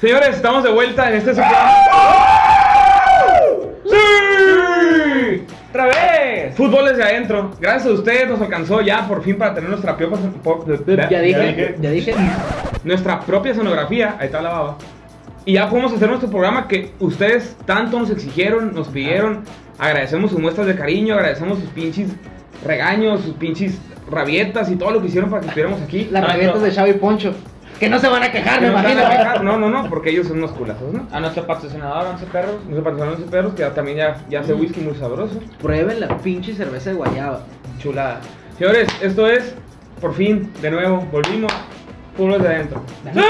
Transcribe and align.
Señores, 0.00 0.36
estamos 0.36 0.62
de 0.64 0.70
vuelta 0.70 1.08
en 1.10 1.16
este. 1.16 1.34
¡Sí! 1.34 1.40
¡Otra 5.70 5.86
vez! 5.86 6.54
Fútbol 6.54 6.86
desde 6.86 7.02
adentro. 7.02 7.50
Gracias 7.60 7.86
a 7.86 7.92
ustedes 7.92 8.28
nos 8.28 8.40
alcanzó 8.40 8.80
ya 8.82 9.06
por 9.08 9.22
fin 9.22 9.36
para 9.38 9.54
tener 9.54 9.70
nuestra 9.70 9.96
propia, 9.96 11.08
Ya 11.10 11.20
dije, 11.20 11.40
dije. 11.42 11.76
ya 11.80 11.90
dije. 11.90 12.14
nuestra 12.84 13.20
propia 13.20 13.54
sonografía. 13.54 14.16
Ahí 14.18 14.26
está 14.26 14.42
la 14.42 14.50
baba. 14.50 14.76
Y 15.44 15.54
ya 15.54 15.68
podemos 15.70 15.92
hacer 15.92 16.08
nuestro 16.08 16.28
programa 16.30 16.66
que 16.66 16.92
ustedes 16.98 17.56
tanto 17.64 17.98
nos 18.00 18.10
exigieron, 18.10 18.74
nos 18.74 18.88
pidieron. 18.88 19.44
Agradecemos 19.78 20.30
sus 20.30 20.40
muestras 20.40 20.66
de 20.66 20.74
cariño, 20.74 21.14
agradecemos 21.14 21.58
sus 21.58 21.68
pinches 21.70 22.10
regaños, 22.64 23.20
sus 23.20 23.34
pinches 23.34 23.78
rabietas 24.10 24.70
y 24.70 24.76
todo 24.76 24.90
lo 24.92 25.00
que 25.00 25.08
hicieron 25.08 25.30
para 25.30 25.40
que 25.42 25.48
estuviéramos 25.48 25.82
aquí. 25.82 26.08
Las 26.10 26.26
rabietas 26.26 26.56
no. 26.56 26.62
de 26.62 26.70
Xavi 26.72 26.92
Poncho. 26.94 27.34
Que 27.80 27.90
no 27.90 27.98
se 27.98 28.08
van 28.08 28.22
a 28.22 28.32
quejar, 28.32 28.60
me 28.62 28.68
No, 28.68 28.72
imagino. 28.72 29.00
dejar- 29.02 29.44
no, 29.44 29.58
no, 29.58 29.68
no, 29.68 29.90
porque 29.90 30.08
ellos 30.08 30.26
son 30.28 30.38
unos 30.38 30.52
culazos, 30.52 30.90
¿no? 30.94 31.06
A 31.12 31.20
nuestro 31.20 31.46
patrocinador, 31.46 32.06
11 32.06 32.24
perros. 32.26 32.54
No 32.68 32.74
se 32.76 32.80
patrocinan 32.82 33.20
los 33.20 33.30
perros, 33.30 33.52
que 33.52 33.60
ya 33.60 33.74
también 33.74 33.98
ya, 33.98 34.16
ya 34.30 34.40
hace 34.40 34.54
whisky 34.54 34.80
muy 34.80 34.94
sabroso. 34.94 35.40
Prueben 35.60 36.00
la 36.00 36.16
pinche 36.18 36.54
cerveza 36.54 36.88
de 36.90 36.96
guayaba. 36.96 37.40
Chulada. 37.78 38.20
Señores, 38.56 38.88
esto 39.02 39.26
es, 39.28 39.54
por 40.00 40.14
fin, 40.14 40.50
de 40.62 40.70
nuevo, 40.70 41.06
volvimos. 41.12 41.52
Pueblos 42.16 42.42
de 42.42 42.48
adentro. 42.48 42.82
¡Sí! 43.12 43.20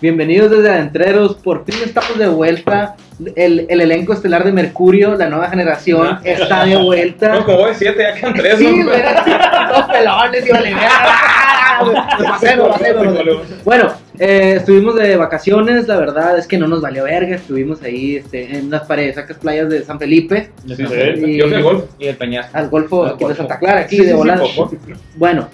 Bienvenidos 0.00 0.50
desde 0.50 0.70
Adentreros, 0.70 1.36
por 1.36 1.64
fin 1.64 1.74
estamos 1.84 2.18
de 2.18 2.28
vuelta. 2.28 2.96
El, 3.34 3.64
el 3.70 3.80
elenco 3.80 4.12
estelar 4.12 4.44
de 4.44 4.52
Mercurio, 4.52 5.14
la 5.16 5.30
nueva 5.30 5.48
generación, 5.48 6.06
Ah. 6.06 6.20
está 6.22 6.64
de 6.66 6.74
No, 6.74 6.84
vuelta. 6.84 7.42
como 7.46 7.58
voy 7.58 7.72
siete, 7.74 8.02
ya 8.02 8.12
quedan 8.14 8.34
tres. 8.34 8.58
Sí, 8.58 8.64
¿no? 8.76 8.84
güey, 8.84 9.02
dos 9.70 9.84
pelones 9.90 10.46
y 10.46 10.50
vale. 10.52 10.72
Bueno, 13.64 13.92
eh, 14.18 14.54
estuvimos 14.56 14.94
de 14.96 15.16
vacaciones, 15.16 15.86
la 15.88 15.96
verdad 15.98 16.38
es 16.38 16.46
que 16.46 16.56
no 16.56 16.66
nos 16.68 16.80
valió 16.80 17.04
verga, 17.04 17.36
estuvimos 17.36 17.82
ahí 17.82 18.16
este, 18.16 18.56
en 18.56 18.70
las 18.70 18.82
paredesacas 18.86 19.36
playas 19.38 19.68
de 19.68 19.82
San 19.82 19.98
Felipe, 19.98 20.50
Sí, 20.66 20.74
Sí. 20.76 20.84
sí. 20.86 21.36
Yo 21.36 21.46
fui 21.48 21.54
al 21.56 21.62
golf. 21.62 21.84
Y 21.98 22.06
el 22.08 22.16
peñasco. 22.16 22.56
al 22.56 22.68
Golfo 22.70 23.04
Al 23.04 23.10
aquí 23.10 23.18
de 23.18 23.24
Golfo. 23.24 23.36
Santa 23.42 23.58
Clara, 23.58 23.80
aquí 23.80 23.96
Sí, 23.96 24.02
de 24.04 24.08
sí, 24.08 24.14
volada. 24.14 24.42
Bueno, 25.16 25.48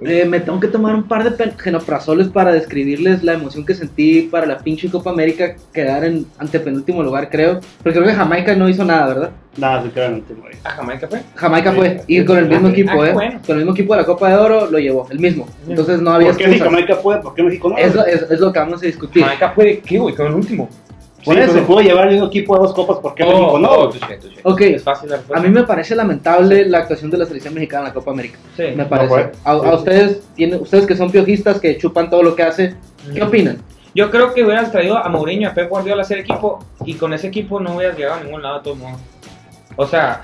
eh, 0.00 0.24
me 0.26 0.40
tengo 0.40 0.60
que 0.60 0.68
tomar 0.68 0.94
un 0.94 1.04
par 1.04 1.24
de 1.36 1.52
genoprazoles 1.58 2.28
para 2.28 2.52
describirles 2.52 3.22
la 3.22 3.34
emoción 3.34 3.64
que 3.64 3.74
sentí 3.74 4.22
para 4.22 4.46
la 4.46 4.58
pinche 4.58 4.90
Copa 4.90 5.10
América 5.10 5.56
quedar 5.72 6.04
en 6.04 6.26
antepenúltimo 6.38 7.02
lugar, 7.02 7.30
creo. 7.30 7.60
Porque 7.82 7.98
creo 7.98 8.10
que 8.10 8.14
Jamaica 8.14 8.54
no 8.54 8.68
hizo 8.68 8.84
nada, 8.84 9.06
¿verdad? 9.06 9.30
Nada, 9.56 9.82
se 9.90 10.04
el 10.04 10.14
último. 10.14 10.44
¿A 10.64 10.70
Jamaica 10.70 11.08
fue? 11.08 11.22
Jamaica 11.34 11.70
Sí. 11.70 11.76
fue, 11.76 12.00
y 12.06 12.24
con 12.24 12.36
el 12.38 12.46
mismo 12.46 12.68
Ah, 12.68 12.70
equipo, 12.70 13.02
qué 13.02 13.08
¿eh? 13.08 13.12
bueno. 13.12 13.40
Con 13.46 13.52
el 13.52 13.56
mismo 13.64 13.72
equipo 13.72 13.94
de 13.94 14.00
la 14.00 14.06
Copa 14.06 14.28
de 14.28 14.34
Oro 14.36 14.70
lo 14.70 14.78
llevó, 14.78 15.06
el 15.10 15.18
mismo. 15.18 15.48
Entonces 15.66 16.00
no 16.02 16.10
había 16.10 16.28
¿Por 16.28 16.36
qué 16.36 16.44
excusas. 16.44 16.68
Jamaica 16.68 16.98
puede? 17.00 17.20
¿Por 17.22 17.34
qué 17.34 17.42
México 17.42 17.68
no? 17.70 17.78
Es 17.78 17.94
lo, 17.94 18.04
es, 18.04 18.22
es 18.30 18.38
lo 18.40 18.52
que 18.52 18.58
vamos 18.58 18.82
a 18.82 18.86
discutir. 18.86 19.22
Jamaica 19.22 19.52
fue 19.52 19.64
de 19.64 19.78
qué, 19.80 19.98
güey, 19.98 20.14
con 20.14 20.26
el 20.26 20.34
último. 20.34 20.68
Sí, 21.26 21.30
por 21.30 21.34
pero 21.34 21.46
eso. 21.46 21.54
se 21.54 21.62
pudo 21.62 21.80
llevar 21.80 22.04
el 22.06 22.12
mismo 22.14 22.26
equipo 22.28 22.54
a 22.56 22.58
dos 22.60 22.72
copas, 22.72 22.98
¿por 22.98 23.14
qué 23.14 23.24
México 23.24 23.58
no? 23.58 23.68
Oh, 23.70 23.88
touché, 23.90 24.16
touché. 24.16 24.40
Ok. 24.44 24.60
Es 24.60 24.82
fácil 24.84 25.10
la 25.10 25.20
A 25.34 25.40
mí 25.40 25.48
me 25.48 25.64
parece 25.64 25.96
lamentable 25.96 26.64
la 26.66 26.78
actuación 26.78 27.10
de 27.10 27.18
la 27.18 27.26
selección 27.26 27.52
mexicana 27.54 27.82
en 27.82 27.88
la 27.88 27.94
Copa 27.94 28.12
América. 28.12 28.38
Sí. 28.56 28.64
Me 28.76 28.84
parece. 28.84 29.08
fue. 29.08 29.32
a, 29.44 29.50
a 29.50 29.74
ustedes, 29.74 30.22
tienen, 30.36 30.60
ustedes 30.60 30.86
que 30.86 30.96
son 30.96 31.10
piojistas, 31.10 31.60
que 31.60 31.76
chupan 31.78 32.08
todo 32.10 32.22
lo 32.22 32.36
que 32.36 32.42
hace, 32.44 32.74
¿qué 33.12 33.22
opinan? 33.22 33.58
Yo 33.94 34.10
creo 34.10 34.32
que 34.34 34.44
hubieras 34.44 34.70
traído 34.70 34.96
a 34.98 35.08
Mourinho, 35.08 35.48
a 35.48 35.54
Pep 35.54 35.68
Guardiola 35.68 36.02
a 36.02 36.04
hacer 36.04 36.18
equipo 36.18 36.64
y 36.84 36.94
con 36.94 37.12
ese 37.12 37.26
equipo 37.28 37.58
no 37.60 37.74
hubieras 37.76 37.96
llegado 37.96 38.20
a 38.20 38.24
ningún 38.24 38.42
lado 38.42 38.58
de 38.58 38.62
todos 38.64 38.76
modos. 38.78 39.00
O 39.74 39.86
sea, 39.86 40.22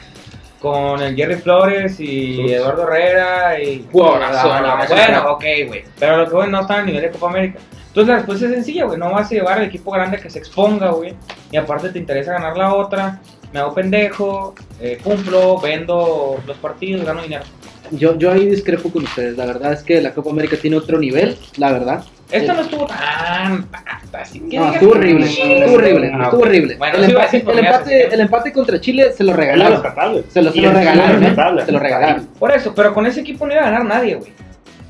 con 0.60 1.00
el 1.02 1.16
Jerry 1.16 1.36
Flores 1.36 1.98
y 1.98 2.36
Sus- 2.36 2.50
Eduardo 2.52 2.82
Herrera 2.84 3.60
y... 3.60 3.86
Jugadorazo, 3.91 4.52
Ah, 4.52 4.60
no, 4.60 4.76
no, 4.76 4.88
bueno, 4.94 5.32
ok, 5.32 5.44
güey. 5.66 5.84
Pero 5.98 6.18
lo 6.18 6.26
que 6.28 6.34
voy 6.34 6.48
no 6.48 6.60
está 6.60 6.74
al 6.80 6.86
nivel 6.86 7.02
de 7.02 7.10
Copa 7.10 7.28
América. 7.30 7.58
Entonces 7.92 8.08
la 8.08 8.16
respuesta 8.16 8.47
es 8.47 8.53
sencilla, 8.53 8.86
güey. 8.86 8.98
No 8.98 9.12
vas 9.12 9.30
a 9.30 9.34
llevar 9.34 9.58
al 9.58 9.64
equipo 9.66 9.91
grande 9.91 10.19
que 10.19 10.30
se 10.30 10.38
exponga, 10.38 10.92
güey. 10.92 11.12
Y 11.50 11.58
aparte 11.58 11.91
te 11.91 11.98
interesa 11.98 12.32
ganar 12.32 12.56
la 12.56 12.72
otra. 12.75 13.20
Me 13.53 13.60
hago 13.60 13.75
pendejo, 13.75 14.54
eh, 14.80 14.98
cumplo, 15.04 15.60
vendo 15.60 16.38
los 16.47 16.56
partidos, 16.56 17.04
gano 17.04 17.20
dinero. 17.22 17.42
Yo, 17.91 18.16
yo 18.16 18.32
ahí 18.32 18.47
discrepo 18.47 18.91
con 18.91 19.04
ustedes. 19.04 19.36
La 19.36 19.44
verdad 19.44 19.75
es 19.75 19.82
que 19.82 20.00
la 20.00 20.14
Copa 20.14 20.30
América 20.30 20.56
tiene 20.56 20.78
otro 20.78 20.98
nivel, 20.98 21.36
la 21.58 21.70
verdad. 21.70 22.03
Esto 22.30 22.53
Eh, 22.53 22.54
no 22.56 22.62
estuvo 22.62 22.86
tan... 22.86 23.69
Así 24.14 24.41
que 24.41 24.56
No, 24.59 24.72
estuvo 24.72 24.92
horrible, 24.92 25.26
estuvo 25.26 25.74
horrible, 25.74 26.10
Ah, 26.14 26.22
estuvo 26.24 26.42
horrible. 26.42 26.76
Bueno, 26.76 26.97
el, 26.97 27.04
empate, 27.04 27.36
el, 27.47 27.59
empate, 27.59 28.04
así. 28.04 28.14
el 28.14 28.20
empate 28.20 28.53
contra 28.53 28.80
Chile 28.80 29.12
se 29.14 29.22
lo 29.22 29.34
regalaron. 29.34 29.82
rescatable. 29.82 30.24
Se 30.30 30.41
lo, 30.41 30.50
se 30.50 30.60
lo 30.62 30.72
regalaron, 30.72 31.22
¿eh? 31.24 31.36
Se 31.66 31.72
lo 31.72 31.78
regalaron. 31.78 32.26
Por 32.38 32.53
eso, 32.53 32.74
pero 32.74 32.94
con 32.94 33.04
ese 33.04 33.20
equipo 33.20 33.47
no 33.47 33.53
iba 33.53 33.60
a 33.60 33.70
ganar 33.70 33.84
nadie, 33.84 34.14
güey. 34.14 34.32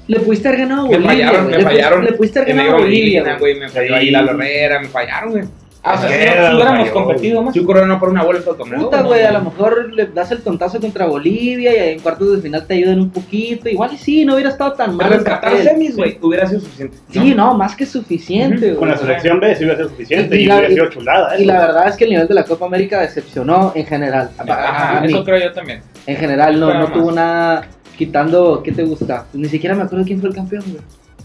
Le 0.09 0.21
pudiste 0.21 0.49
haber 0.49 0.61
ganado 0.61 0.87
a 0.87 0.89
Me 0.91 0.99
Bolivia. 0.99 1.27
fallaron, 1.29 1.45
güey. 1.45 1.51
me 1.53 1.59
le, 1.59 1.65
pudiste- 1.65 1.75
fallaron. 1.83 2.05
le 2.05 2.13
pudiste 2.13 2.39
haber 2.41 2.57
ganado 2.57 2.77
a 2.77 2.81
Bolivia, 2.81 3.37
güey. 3.39 3.55
me 3.61 3.69
falló 3.69 3.95
ahí 3.97 4.11
la 4.11 4.21
Herrera, 4.21 4.81
me 4.81 4.89
fallaron, 4.89 5.31
güey. 5.33 5.45
Ah, 5.85 5.95
o 5.95 5.99
sea, 6.01 6.09
si, 6.11 6.15
no- 6.39 6.47
si 6.49 6.55
hubiéramos 6.55 6.91
competido 6.91 7.43
más. 7.43 7.55
Yo 7.57 7.67
corro 7.67 7.85
no 7.87 7.99
por 7.99 8.09
una 8.11 8.23
bola. 8.23 8.39
Puta, 8.41 9.03
güey, 9.03 9.23
a 9.25 9.33
lo 9.33 9.41
mejor 9.43 9.93
le 9.93 10.07
das 10.07 10.31
el 10.31 10.41
tontazo 10.41 10.81
contra 10.81 11.07
Bolivia 11.07 11.73
y 11.89 11.93
en 11.95 11.99
cuartos 12.01 12.37
de 12.37 12.41
final 12.41 12.65
te 12.69 12.75
ayudan 12.75 13.01
un 13.01 13.11
poquito. 13.11 13.69
Igual 13.69 13.93
y 13.93 13.97
sí, 13.99 14.25
no 14.25 14.35
hubiera 14.35 14.51
estado 14.51 14.75
tan 14.75 14.95
mal. 14.97 15.11
Rescatar 15.11 15.57
semis, 15.59 15.97
güey, 15.97 16.19
hubiera 16.23 16.47
sido 16.47 16.61
suficiente. 16.61 16.97
Sí, 17.11 17.35
no, 17.35 17.55
más 17.57 17.75
que 17.75 17.85
suficiente, 17.85 18.67
güey. 18.67 18.77
Con 18.77 18.91
la 18.91 18.97
selección 18.97 19.41
B 19.41 19.57
sí 19.57 19.65
hubiera 19.65 19.77
sido 19.79 19.89
suficiente 19.89 20.37
Y 20.37 20.43
y, 20.43 20.47
la- 20.47 20.59
hubiera 20.59 20.73
sido 20.73 20.87
chulada. 20.91 21.41
Y 21.41 21.45
la 21.47 21.59
verdad 21.67 21.89
es 21.89 21.97
que 21.97 22.05
el 22.05 22.11
nivel 22.11 22.29
de 22.29 22.35
la 22.35 22.45
Copa 22.45 22.67
América 22.67 23.01
decepcionó 23.01 23.73
en 23.75 23.85
general. 23.85 24.31
A- 24.39 24.43
a- 24.53 24.69
Ajá, 24.69 24.99
a 24.99 25.01
mí. 25.01 25.09
eso 25.09 25.25
creo 25.25 25.39
yo 25.49 25.53
también. 25.53 25.81
En 26.07 26.17
general 26.17 26.61
no, 26.61 26.73
no 26.75 26.93
tuvo 26.93 27.11
nada 27.11 27.67
quitando, 27.97 28.63
¿qué 28.63 28.73
te 28.73 28.85
gusta? 28.85 29.27
Ni 29.33 29.49
siquiera 29.49 29.75
me 29.75 29.83
acuerdo 29.83 30.05
quién 30.05 30.21
fue 30.21 30.29
el 30.31 30.35
campeón, 30.35 30.65
güey. 30.67 30.83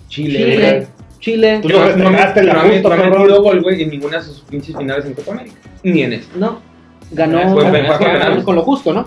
Chile. 0.07 0.39
Chile. 0.39 0.87
Chile. 1.19 1.59
Tú 1.61 1.69
la 1.69 1.75
no, 1.75 1.85
justa, 1.85 1.97
no 1.97 2.17
ha 2.17 2.33
cabrón. 2.33 3.21
metido 3.21 3.41
gol, 3.41 3.61
güey, 3.61 3.83
en 3.83 3.89
ninguna 3.89 4.17
de 4.17 4.23
sus 4.23 4.41
pinches 4.41 4.75
finales 4.77 5.05
en 5.05 5.13
Copa 5.13 5.31
América. 5.31 5.57
Ni 5.83 6.01
en 6.01 6.13
este. 6.13 6.37
No. 6.37 6.59
Ganó 7.11 7.53
Fue 7.53 7.63
fue 7.63 8.43
con 8.43 8.55
lo 8.55 8.63
justo, 8.63 8.93
¿no? 8.93 9.05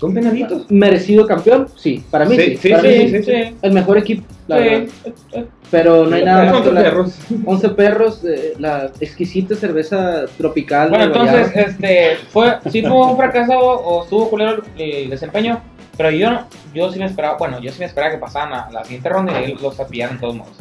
Con 0.00 0.12
penalitos. 0.12 0.70
Merecido 0.70 1.26
campeón, 1.26 1.68
sí. 1.76 2.02
Para 2.10 2.24
mí 2.26 2.36
sí. 2.36 2.42
Sí, 2.42 2.56
sí, 2.58 2.68
Para 2.70 2.82
sí, 2.82 2.88
mí 2.88 3.08
sí, 3.10 3.22
sí. 3.22 3.56
El 3.62 3.72
mejor 3.72 3.98
equipo, 3.98 4.24
la 4.46 4.56
verdad. 4.56 4.86
Sí, 5.32 5.44
Pero 5.70 6.06
no 6.06 6.14
hay 6.14 6.24
nada 6.24 6.44
más 6.44 6.52
Son 6.52 6.62
que 6.62 6.68
tus 6.68 6.74
la- 6.74 6.82
perros. 6.82 7.18
11 7.44 7.68
perros, 7.70 8.24
eh, 8.24 8.54
la 8.58 8.90
exquisita 9.00 9.54
cerveza 9.54 10.26
tropical. 10.36 10.90
Bueno, 10.90 11.04
entonces, 11.06 11.50
este, 11.54 12.16
fue, 12.30 12.56
sí 12.70 12.82
fue 12.82 12.92
un 12.92 13.16
fracaso 13.16 13.58
o 13.58 14.02
estuvo 14.04 14.28
culero 14.30 14.62
el, 14.76 14.82
el 14.82 15.10
desempeño, 15.10 15.60
pero 15.96 16.10
yo, 16.10 16.30
no- 16.30 16.46
yo 16.74 16.92
sí 16.92 16.98
me 16.98 17.06
esperaba, 17.06 17.36
bueno, 17.38 17.58
yo 17.60 17.72
sí 17.72 17.78
me 17.80 17.86
esperaba 17.86 18.12
que 18.12 18.18
pasaran 18.18 18.52
a 18.52 18.70
la 18.70 18.84
siguiente 18.84 19.08
ronda 19.08 19.40
y 19.42 19.54
los 19.54 19.76
tapillaran 19.76 20.16
de 20.16 20.20
todos 20.20 20.36
modos. 20.36 20.52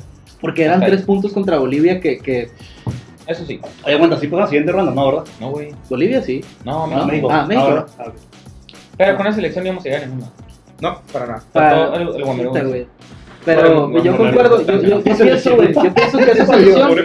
Porque 0.41 0.63
eran 0.63 0.79
tres 0.79 1.01
puntos 1.03 1.33
contra 1.33 1.57
Bolivia 1.59 1.99
que, 1.99 2.19
que 2.19 2.49
Eso 3.27 3.43
sí. 3.45 3.59
Oye, 3.83 3.95
aguanta, 3.95 4.17
sí, 4.19 4.27
pues 4.27 4.39
la 4.39 4.47
siguiente 4.47 4.71
ronda, 4.71 4.91
¿no, 4.91 5.05
verdad? 5.07 5.23
No, 5.41 5.49
güey. 5.49 5.69
Bolivia 5.89 6.21
sí. 6.21 6.41
No, 6.63 6.83
Ah, 6.83 6.87
México. 6.87 7.05
México. 7.07 7.29
Ah, 7.31 7.45
México. 7.47 7.85
Ah. 7.99 8.05
Pero 8.97 9.17
con 9.17 9.27
esa 9.27 9.35
selección 9.35 9.63
no 9.63 9.67
íbamos 9.69 9.83
a 9.85 9.89
llegar 9.89 10.03
a 10.03 10.05
ninguna. 10.07 10.27
No, 10.81 11.01
para 11.11 11.25
nada. 11.27 11.43
Para- 11.53 11.75
todo 11.91 11.95
el- 11.95 12.15
el 12.15 12.23
guamerú. 12.23 12.49
Puta, 12.49 12.63
güey. 12.63 12.87
Pero 13.45 13.87
Bueno, 13.89 14.03
yo 14.03 14.17
concuerdo, 14.17 14.65
yo, 14.65 14.81
yo, 14.81 14.87
yo 14.97 15.03
pienso, 15.03 15.55
güey, 15.55 15.73
yo 15.73 15.93
pienso 15.93 16.17
que 16.17 16.31
esa 16.31 16.45
selección 16.47 16.95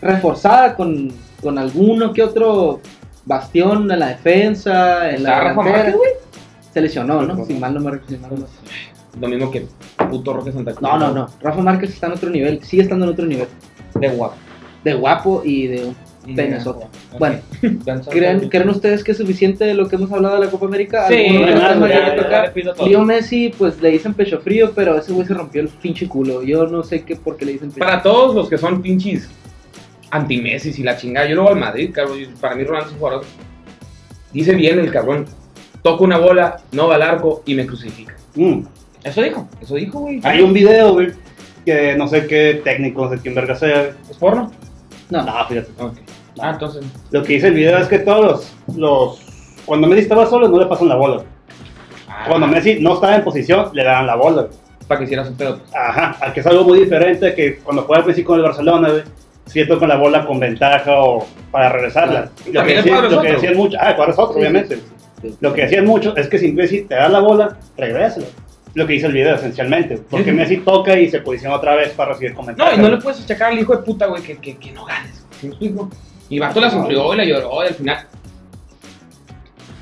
reforzada 0.00 0.76
con, 0.76 1.12
con 1.42 1.58
alguno 1.58 2.12
que 2.12 2.22
otro 2.22 2.80
bastión 3.24 3.90
en 3.90 3.98
la 3.98 4.06
defensa, 4.08 5.10
en 5.10 5.22
la 5.24 5.30
¿Está 5.30 5.40
Rafa 5.44 5.50
delantera, 5.62 5.76
Márquez, 5.78 5.96
güey? 5.96 6.10
se 6.72 6.80
lesionó, 6.80 7.22
¿no? 7.22 7.44
Si 7.44 7.54
mal 7.54 7.74
no 7.74 7.80
me 7.80 7.90
no 7.90 7.98
me- 7.98 9.20
Lo 9.20 9.28
mismo 9.28 9.50
que 9.50 9.66
puto 10.08 10.32
Roque 10.32 10.52
Santa 10.52 10.72
Cruz. 10.72 10.82
No, 10.88 10.96
no, 10.98 11.12
no. 11.12 11.28
Rafa 11.42 11.60
Márquez 11.60 11.90
está 11.90 12.06
en 12.06 12.12
otro 12.12 12.30
nivel, 12.30 12.62
sigue 12.62 12.82
estando 12.84 13.06
en 13.06 13.12
otro 13.12 13.26
nivel. 13.26 13.48
De 13.94 14.08
guapo. 14.10 14.34
De 14.84 14.94
guapo 14.94 15.42
y 15.44 15.66
de 15.66 15.84
un 15.86 15.96
Y 16.26 16.34
Penezote. 16.34 16.84
de- 16.84 17.18
Bueno, 17.18 17.38
¿Creen, 18.10 18.48
¿Creen 18.48 18.68
ustedes 18.68 19.02
que 19.02 19.12
es 19.12 19.18
suficiente 19.18 19.64
de 19.64 19.74
lo 19.74 19.88
que 19.88 19.96
hemos 19.96 20.12
hablado 20.12 20.38
de 20.38 20.44
la 20.44 20.50
Copa 20.50 20.66
América? 20.66 21.08
Sí, 21.08 21.26
¿Alguno 21.26 21.86
no. 22.76 22.86
Leo 22.86 23.04
Messi, 23.04 23.52
pues 23.56 23.80
le 23.80 23.90
dicen 23.90 24.12
pecho 24.14 24.38
frío, 24.40 24.72
pero 24.74 24.98
ese 24.98 25.12
güey 25.12 25.26
se 25.26 25.34
rompió 25.34 25.62
el 25.62 25.68
pinche 25.68 26.06
culo. 26.08 26.42
Yo 26.42 26.66
no 26.66 26.82
sé 26.82 27.02
qué 27.04 27.16
por 27.16 27.36
qué 27.36 27.46
le 27.46 27.52
dicen 27.52 27.70
pecho 27.70 27.80
Para 27.84 28.02
todos 28.02 28.34
los 28.34 28.48
que 28.48 28.58
son 28.58 28.82
pinches 28.82 29.28
anti-Messi 30.10 30.74
y 30.76 30.82
la 30.82 30.96
chingada. 30.96 31.26
Yo 31.28 31.36
luego 31.36 31.50
al 31.50 31.58
Madrid, 31.58 31.90
cabrón. 31.92 32.18
Para 32.40 32.54
mí 32.54 32.64
Ronaldo 32.64 32.88
es 32.88 32.92
un 32.94 32.98
jugador. 32.98 33.24
Dice 34.32 34.54
bien 34.54 34.78
el 34.78 34.90
cabrón. 34.90 35.26
Toca 35.82 36.04
una 36.04 36.18
bola, 36.18 36.58
no 36.72 36.88
va 36.88 36.96
al 36.96 37.02
arco 37.02 37.42
y 37.46 37.54
me 37.54 37.66
crucifica. 37.66 38.14
Mm. 38.34 38.60
Eso 39.02 39.22
dijo. 39.22 39.48
Eso 39.62 39.76
dijo, 39.76 40.00
güey. 40.00 40.20
Hay 40.24 40.42
un 40.42 40.52
video, 40.52 40.92
güey, 40.92 41.08
que 41.64 41.96
no 41.96 42.06
sé 42.06 42.26
qué 42.26 42.60
técnico, 42.62 43.06
no 43.06 43.10
sé 43.10 43.22
quién 43.22 43.34
verga 43.34 43.56
sea. 43.56 43.96
¿Es 44.10 44.16
porno? 44.18 44.52
No, 45.10 45.22
No, 45.24 45.32
fíjate. 45.46 45.68
Ah, 46.40 46.50
entonces. 46.50 46.84
Lo 47.10 47.22
que 47.22 47.34
dice 47.34 47.48
el 47.48 47.54
video 47.54 47.78
es 47.78 47.88
que 47.88 47.98
todos 47.98 48.24
los, 48.68 48.76
los- 48.76 49.20
Cuando 49.66 49.86
Messi 49.86 50.02
estaba 50.02 50.26
solo, 50.26 50.48
no 50.48 50.58
le 50.58 50.66
pasan 50.66 50.88
la 50.88 50.96
bola. 50.96 51.22
Ah, 52.08 52.24
Cuando 52.28 52.46
Messi 52.46 52.78
no 52.80 52.94
estaba 52.94 53.16
en 53.16 53.22
posición, 53.24 53.70
le 53.72 53.84
daban 53.84 54.06
la 54.06 54.16
bola. 54.16 54.46
Para 54.88 54.98
que 54.98 55.04
hicieras 55.04 55.28
un 55.28 55.36
pedo. 55.36 55.60
Ajá, 55.74 56.16
al 56.20 56.32
que 56.32 56.40
es 56.40 56.46
algo 56.46 56.64
muy 56.64 56.80
diferente 56.80 57.34
que 57.34 57.58
cuando 57.58 57.82
juega 57.82 58.04
Messi 58.04 58.24
con 58.24 58.36
el 58.38 58.42
Barcelona, 58.44 58.88
güey, 58.88 59.02
siento 59.46 59.78
con 59.78 59.88
la 59.88 59.96
bola 59.96 60.24
con 60.26 60.40
ventaja 60.40 60.92
o 60.98 61.26
para 61.52 61.68
regresarla. 61.68 62.30
Lo 62.52 62.64
que, 62.64 62.74
decían, 62.76 63.02
lo 63.02 63.08
que 63.08 63.14
otro. 63.16 63.32
decían 63.32 63.56
mucho, 63.56 63.76
ah, 63.80 63.90
es 63.90 64.18
otro, 64.18 64.32
Sí, 64.34 64.38
obviamente. 64.40 64.76
sí, 64.76 64.82
sí. 65.22 65.36
Lo 65.40 65.52
que 65.52 65.62
decían 65.62 65.84
mucho 65.84 66.16
es 66.16 66.28
que 66.28 66.38
si 66.38 66.52
Messi 66.52 66.82
te 66.82 66.94
da 66.94 67.08
la 67.08 67.20
bola, 67.20 67.56
regrésala. 67.76 68.26
Lo 68.74 68.86
que 68.86 68.92
dice 68.94 69.06
el 69.06 69.12
video, 69.12 69.34
esencialmente. 69.34 69.98
Porque. 70.10 70.32
Messi 70.32 70.58
toca 70.58 70.98
y 70.98 71.10
se 71.10 71.20
posiciona 71.20 71.56
otra 71.56 71.74
vez 71.74 71.90
para 71.90 72.12
recibir 72.12 72.32
No, 72.32 72.36
comentarios. 72.38 72.78
y 72.78 72.82
no 72.82 72.88
le 72.88 72.96
puedes 72.98 73.20
achacar 73.20 73.52
al 73.52 73.58
hijo 73.58 73.74
de 73.76 73.82
puta, 73.82 74.06
güey, 74.06 74.22
que, 74.22 74.36
que, 74.38 74.56
que 74.56 74.70
no 74.72 74.84
ganes. 74.84 75.24
Y 76.28 76.38
Vato 76.38 76.60
la 76.60 76.70
sufrió 76.70 77.12
y 77.14 77.16
la 77.16 77.24
lloró 77.24 77.64
y 77.64 77.68
al 77.68 77.74
final. 77.74 78.06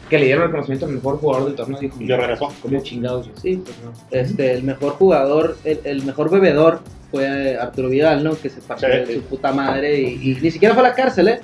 Que 0.08 0.18
le 0.18 0.24
dieron 0.24 0.44
el 0.44 0.48
reconocimiento 0.48 0.86
al 0.86 0.92
mejor 0.92 1.18
jugador 1.18 1.46
del 1.48 1.54
torneo. 1.54 1.78
Dijo, 1.80 1.96
Y 2.00 2.06
lo 2.06 2.16
regresó. 2.16 2.48
¿Cómo 2.62 2.80
chingados? 2.82 3.26
yo? 3.26 3.32
Sí, 3.36 3.62
pues 3.62 3.76
no. 3.84 3.92
Este, 4.10 4.52
el 4.52 4.62
mejor 4.62 4.92
jugador, 4.94 5.58
el, 5.64 5.80
el 5.84 6.02
mejor 6.04 6.30
bebedor 6.30 6.80
fue 7.10 7.58
Arturo 7.58 7.90
Vidal, 7.90 8.24
¿no? 8.24 8.34
Que 8.40 8.48
se 8.48 8.62
pasó 8.62 8.86
Sí. 8.86 8.92
de 8.92 9.14
su 9.16 9.22
puta 9.24 9.52
madre 9.52 10.00
y, 10.00 10.32
y 10.32 10.38
ni 10.40 10.50
siquiera 10.50 10.74
fue 10.74 10.82
a 10.82 10.88
la 10.88 10.94
cárcel, 10.94 11.28
¿eh? 11.28 11.40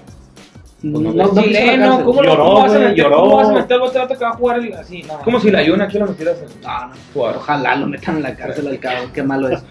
Pues 0.93 1.03
no, 1.03 1.13
la 1.15 1.31
chileno. 1.43 2.05
¿cómo, 2.05 2.23
lo- 2.23 2.29
Lloró, 2.31 2.45
cómo 2.45 2.61
vas 2.63 2.73
a 2.75 2.79
meter, 2.79 2.95
lloró. 2.95 3.17
¿cómo 3.17 3.37
vas 3.37 3.49
a 3.49 3.53
meter 3.53 3.73
el 3.73 3.81
bote 3.81 3.99
vato 3.99 4.19
que 4.19 4.25
va 4.25 4.31
a 4.31 4.35
jugar 4.35 4.59
el- 4.59 4.75
así? 4.75 5.03
No. 5.03 5.19
Como 5.21 5.41
si 5.41 5.51
la 5.51 5.63
Yuna 5.63 5.85
aquí 5.85 5.99
lo 5.99 6.07
metieras 6.07 6.37
en. 6.43 6.61
No, 6.63 6.87
no. 6.89 6.95
Ojalá 7.37 7.75
lo 7.77 7.87
metan 7.87 8.17
en 8.17 8.23
la 8.25 8.35
cárcel 8.37 8.69
al 8.69 8.79
cabo, 8.79 9.07
qué 9.15 9.23
malo 9.23 9.49
es. 9.49 9.63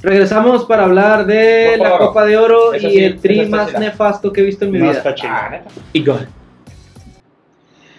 Regresamos 0.00 0.64
para 0.64 0.84
hablar 0.84 1.26
de 1.26 1.74
Copa 1.76 1.88
la 1.88 1.94
Oro. 1.96 2.06
Copa 2.06 2.24
de 2.24 2.36
Oro 2.38 2.72
Esa 2.72 2.86
y 2.86 2.90
sí, 2.92 3.04
el 3.04 3.20
tri 3.20 3.46
más 3.46 3.68
chida. 3.68 3.78
nefasto 3.80 4.32
que 4.32 4.40
he 4.42 4.44
visto 4.44 4.64
en 4.64 4.70
mi 4.70 4.78
No 4.78 4.84
vida. 4.90 4.98
está. 4.98 5.14
Ah. 5.28 5.60
Y 5.92 6.04
gol. 6.04 6.28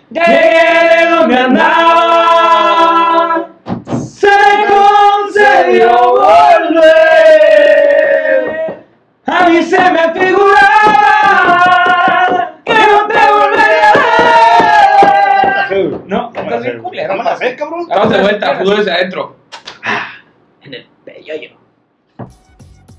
De 0.09 0.21
donde 1.09 1.35
andaba, 1.35 2.82
Vamos 17.59 18.09
de 18.11 18.21
vuelta, 18.21 18.55
fútbol 18.57 18.89
adentro. 18.89 19.35
En 20.61 20.73
el 20.73 20.85
peyoyo. 21.05 21.49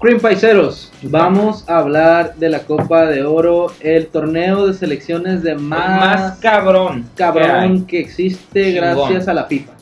Cream 0.01 0.21
Paiseros, 0.21 0.93
vamos 1.03 1.67
a 1.69 1.79
hablar 1.79 2.35
de 2.35 2.51
la 2.51 2.61
Copa 2.61 3.07
de 3.07 3.25
Oro, 3.25 3.69
el 3.81 4.09
torneo 4.09 4.67
de 4.67 4.75
selecciones 4.75 5.43
de 5.43 5.55
más, 5.55 6.01
Más 6.21 6.39
cabrón. 6.41 7.09
cabrón 7.15 7.87
que 7.87 8.01
existe 8.01 8.75
Chingón. 8.75 8.95
gracias 8.97 9.29
a 9.29 9.35
la 9.35 9.45
FIFA. 9.45 9.73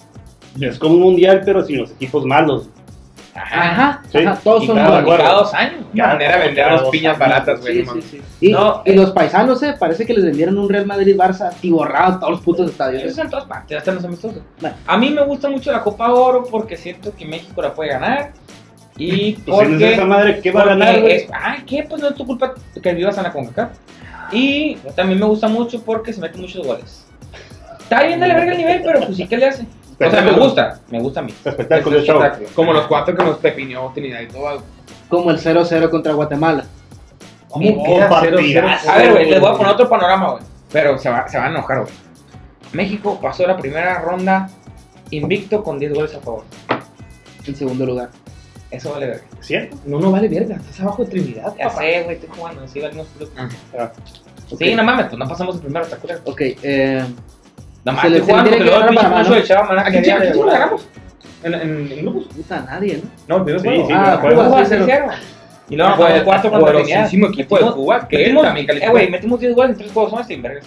Es 0.60 0.78
como 0.78 0.94
un 0.94 1.00
mundial, 1.00 1.42
pero 1.44 1.64
sin 1.64 1.78
los 1.78 1.90
equipos 1.92 2.24
malos. 2.24 2.68
Ajá, 3.34 4.02
Sí. 4.10 4.18
ajá, 4.18 4.38
todos 4.44 4.64
Y 4.64 4.66
son 4.66 4.76
cada, 4.76 5.02
cada 5.04 5.32
dos 5.32 5.54
años. 5.54 5.84
Qué 5.94 6.02
manera 6.02 6.36
de 6.38 6.46
vender 6.46 6.66
las 6.72 6.82
piñas 6.90 7.18
baratas, 7.18 7.60
güey. 7.60 7.72
Sí, 7.76 7.78
no 7.82 7.84
sí, 7.84 7.88
mames. 7.88 8.04
sí. 8.04 8.22
Y, 8.40 8.52
No, 8.52 8.82
y 8.84 8.90
eh. 8.90 8.94
los 8.96 9.10
paisanos, 9.12 9.62
eh, 9.62 9.74
parece 9.78 10.04
que 10.04 10.12
les 10.12 10.24
vendieron 10.24 10.58
un 10.58 10.68
Real 10.68 10.84
Madrid-Barça 10.86 11.48
atiborrado 11.48 12.14
a 12.14 12.20
todos 12.20 12.32
los 12.32 12.40
putos 12.42 12.70
estadios. 12.70 13.02
Eso 13.02 13.12
es 13.12 13.18
en 13.18 13.30
todas 13.30 13.46
partes, 13.46 13.78
hasta 13.78 13.90
en 13.90 13.96
los 13.96 14.04
amistosos. 14.04 14.42
Bueno. 14.60 14.76
A 14.86 14.98
mí 14.98 15.08
me 15.10 15.24
gusta 15.24 15.48
mucho 15.48 15.72
la 15.72 15.80
Copa 15.82 16.12
Oro 16.12 16.44
porque 16.50 16.76
siento 16.76 17.14
que 17.16 17.24
México 17.24 17.62
la 17.62 17.72
puede 17.72 17.90
ganar. 17.90 18.32
Y 18.98 19.32
Pues 19.46 19.46
si 19.46 19.50
no 19.50 19.62
es 19.62 19.68
porque. 19.70 19.92
esa 19.94 20.04
madre, 20.04 20.40
¿qué 20.42 20.50
va 20.50 20.60
a 20.60 20.64
porque 20.64 20.78
ganar, 20.78 20.94
es- 21.08 21.28
Ay, 21.32 21.62
¿qué? 21.66 21.86
Pues 21.88 22.02
no 22.02 22.08
es 22.08 22.14
tu 22.14 22.26
culpa 22.26 22.52
que 22.82 22.92
vivas 22.92 23.16
en 23.16 23.22
la 23.22 23.32
CONCACAF. 23.32 23.70
Y 24.30 24.74
también 24.94 25.18
me 25.20 25.26
gusta 25.26 25.48
mucho 25.48 25.82
porque 25.82 26.12
se 26.12 26.20
meten 26.20 26.42
muchos 26.42 26.66
goles. 26.66 27.06
Está 27.80 28.02
bien 28.04 28.20
de 28.20 28.28
la 28.28 28.34
verga 28.34 28.52
el 28.52 28.58
nivel, 28.58 28.82
pero 28.84 29.00
pues 29.00 29.16
sí, 29.16 29.26
¿qué 29.26 29.36
le 29.38 29.46
hace? 29.46 29.66
O 30.06 30.10
sea, 30.10 30.22
me 30.22 30.32
gusta, 30.32 30.80
me 30.90 31.00
gusta 31.00 31.20
a 31.20 31.22
mí. 31.22 31.34
Espectáculo 31.44 31.98
Es 31.98 32.04
show. 32.06 32.16
espectáculo. 32.16 32.48
Como 32.54 32.72
los 32.72 32.86
cuatro 32.86 33.16
que 33.16 33.24
nos 33.24 33.36
pepinió 33.38 33.90
Trinidad 33.94 34.20
y 34.20 34.26
Tobago. 34.28 34.62
Como 35.08 35.30
el 35.30 35.38
0-0 35.38 35.90
contra 35.90 36.12
Guatemala. 36.14 36.64
¿Cómo 37.48 37.68
Oh, 37.68 37.84
queda. 37.84 38.08
A 38.88 38.96
ver, 38.98 39.12
güey, 39.12 39.30
les 39.30 39.40
voy 39.40 39.50
a 39.50 39.52
poner 39.56 39.72
otro 39.72 39.88
panorama, 39.88 40.30
güey. 40.32 40.42
Pero 40.72 40.96
se, 40.98 41.10
va, 41.10 41.28
se 41.28 41.36
van 41.38 41.48
a 41.48 41.50
enojar, 41.50 41.80
güey. 41.82 41.92
México 42.72 43.18
pasó 43.20 43.46
la 43.46 43.56
primera 43.58 43.98
ronda 44.00 44.48
invicto 45.10 45.62
con 45.62 45.78
10 45.78 45.92
goles 45.94 46.14
a 46.14 46.20
favor. 46.20 46.44
En 47.46 47.54
segundo 47.54 47.84
lugar. 47.84 48.08
Eso 48.70 48.90
vale 48.92 49.06
verga. 49.06 49.24
¿Cierto? 49.40 49.76
No, 49.84 50.00
no 50.00 50.10
vale 50.10 50.28
verga. 50.28 50.56
Estás 50.56 50.80
abajo 50.80 51.04
de 51.04 51.10
Trinidad, 51.10 51.54
Ya 51.58 51.68
papá. 51.68 51.80
sé, 51.82 52.02
güey, 52.04 52.16
estoy 52.16 52.30
jugando. 52.34 52.66
Sí, 52.68 52.80
valimos. 52.80 53.06
Ah. 53.78 53.92
Sí, 54.58 54.74
no 54.74 54.82
mames, 54.84 55.06
pues 55.06 55.18
no 55.18 55.28
pasamos 55.28 55.56
el 55.56 55.60
primero, 55.62 55.84
está 55.84 55.96
culero. 55.98 56.20
Ok, 56.24 56.40
eh, 56.40 57.04
Nada 57.84 57.96
más 57.96 58.02
Se 58.02 58.10
le- 58.10 58.16
estoy 58.18 58.30
jugando, 58.32 58.50
se 58.50 58.56
le 58.58 58.64
que 58.64 58.70
tiene 58.70 58.78
que 58.78 58.90
el 58.96 59.02
ganar 59.02 59.44
Chava, 59.44 59.68
maná, 59.68 59.82
Aquí 59.82 60.04
sí 60.04 60.10
lo 60.10 60.36
volar. 60.38 60.58
ganamos. 60.60 60.88
En, 61.42 61.54
en, 61.54 61.92
en 61.92 62.02
grupos. 62.02 62.24
puta, 62.34 62.60
nadie, 62.62 63.02
¿no? 63.02 63.10
No, 63.28 63.36
el 63.38 63.44
primer 63.44 63.60
Sí, 63.80 63.84
sí, 63.88 63.92
Ah, 63.92 64.02
me 64.02 64.08
acuerdo. 64.12 64.44
Cuba, 64.44 64.58
sí, 64.64 64.66
cero. 64.68 64.86
6-0. 64.86 65.12
Y 65.70 65.76
luego 65.76 65.90
nos 65.90 65.96
jugamos 65.98 66.22
4 66.24 66.50
contra 66.50 66.72
poderosísimo 66.72 67.26
equipo 67.28 67.58
de 67.58 67.72
Cuba 67.72 68.08
que 68.08 68.18
metimos- 68.18 68.42
también 68.44 68.64
Eh, 68.64 68.66
calificó. 68.68 68.92
güey, 68.92 69.10
metimos 69.10 69.40
10 69.40 69.54
goles 69.54 69.70
en 69.72 69.78
3 69.78 69.92
juegos, 69.92 70.10
son 70.12 70.24
sin 70.24 70.42
vergas. 70.42 70.64